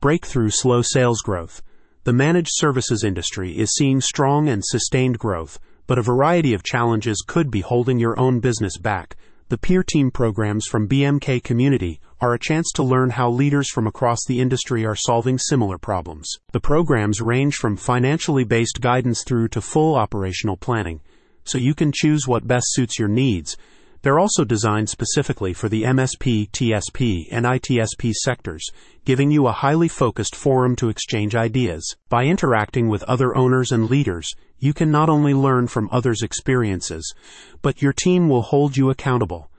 [0.00, 1.60] Breakthrough slow sales growth.
[2.04, 7.22] The managed services industry is seeing strong and sustained growth, but a variety of challenges
[7.26, 9.18] could be holding your own business back.
[9.50, 13.86] The peer team programs from BMK Community are a chance to learn how leaders from
[13.86, 16.32] across the industry are solving similar problems.
[16.52, 21.02] The programs range from financially based guidance through to full operational planning,
[21.44, 23.54] so you can choose what best suits your needs.
[24.02, 28.66] They're also designed specifically for the MSP, TSP, and ITSP sectors,
[29.04, 31.96] giving you a highly focused forum to exchange ideas.
[32.08, 37.14] By interacting with other owners and leaders, you can not only learn from others' experiences,
[37.60, 39.50] but your team will hold you accountable.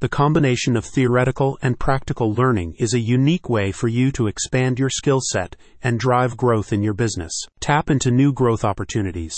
[0.00, 4.78] The combination of theoretical and practical learning is a unique way for you to expand
[4.78, 7.32] your skill set and drive growth in your business.
[7.60, 9.36] Tap into new growth opportunities.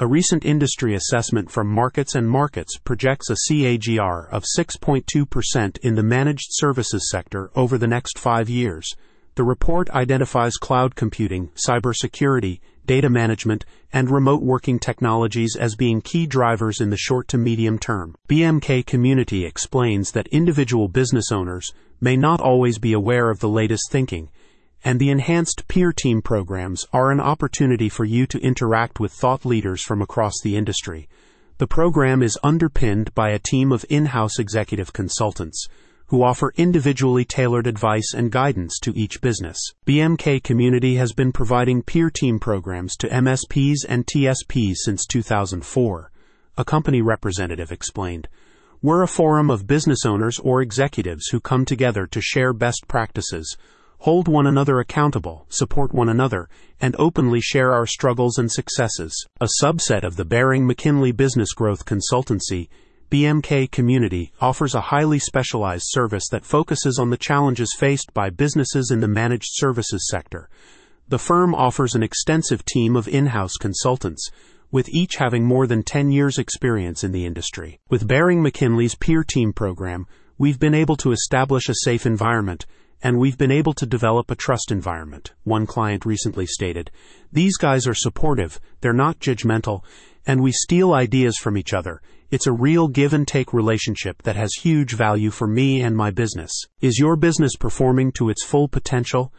[0.00, 6.02] A recent industry assessment from Markets and Markets projects a CAGR of 6.2% in the
[6.02, 8.92] managed services sector over the next five years.
[9.36, 16.26] The report identifies cloud computing, cybersecurity, data management, and remote working technologies as being key
[16.26, 18.16] drivers in the short to medium term.
[18.28, 23.92] BMK Community explains that individual business owners may not always be aware of the latest
[23.92, 24.28] thinking
[24.84, 29.46] and the enhanced peer team programs are an opportunity for you to interact with thought
[29.46, 31.08] leaders from across the industry.
[31.56, 35.66] The program is underpinned by a team of in-house executive consultants
[36.08, 39.58] who offer individually tailored advice and guidance to each business.
[39.86, 46.10] BMK Community has been providing peer team programs to MSPs and TSPs since 2004.
[46.58, 48.28] A company representative explained.
[48.82, 53.56] We're a forum of business owners or executives who come together to share best practices,
[54.04, 56.46] hold one another accountable, support one another,
[56.78, 59.26] and openly share our struggles and successes.
[59.40, 62.68] A subset of the Bering McKinley Business Growth Consultancy,
[63.10, 68.90] BMK Community, offers a highly specialized service that focuses on the challenges faced by businesses
[68.90, 70.50] in the managed services sector.
[71.08, 74.30] The firm offers an extensive team of in house consultants
[74.70, 77.80] with each having more than 10 years' experience in the industry.
[77.88, 80.06] With Bering McKinley's peer team program,
[80.36, 82.66] we've been able to establish a safe environment
[83.04, 85.34] and we've been able to develop a trust environment.
[85.44, 86.90] One client recently stated,
[87.30, 89.84] These guys are supportive, they're not judgmental,
[90.26, 92.00] and we steal ideas from each other.
[92.30, 96.10] It's a real give and take relationship that has huge value for me and my
[96.10, 96.50] business.
[96.80, 99.34] Is your business performing to its full potential?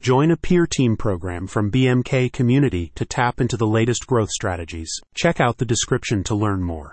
[0.00, 4.90] Join a peer team program from BMK Community to tap into the latest growth strategies.
[5.12, 6.88] Check out the description to learn more.